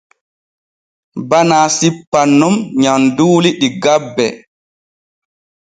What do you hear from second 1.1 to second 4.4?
Bana sippan nun nyamduuli ɗi gabbe.